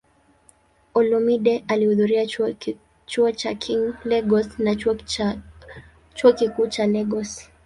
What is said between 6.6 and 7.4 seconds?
cha Lagos.